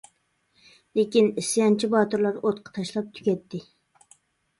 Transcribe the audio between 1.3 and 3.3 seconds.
ئىسيانچى باتۇرلار ئوتقا تاشلاپ